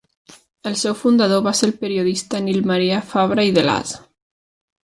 [0.69, 3.97] El seu fundador va ser el periodista Nil Maria Fabra i Delàs.